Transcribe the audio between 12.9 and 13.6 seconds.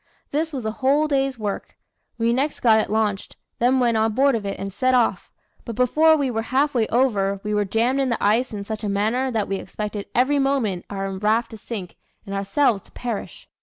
perish.